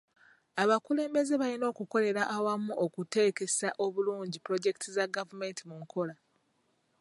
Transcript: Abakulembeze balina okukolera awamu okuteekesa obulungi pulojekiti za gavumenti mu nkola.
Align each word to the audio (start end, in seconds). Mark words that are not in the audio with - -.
Abakulembeze 0.61 1.33
balina 1.41 1.65
okukolera 1.71 2.23
awamu 2.35 2.71
okuteekesa 2.85 3.67
obulungi 3.85 4.37
pulojekiti 4.43 4.87
za 4.95 5.05
gavumenti 5.15 5.61
mu 5.69 5.75
nkola. 5.83 6.15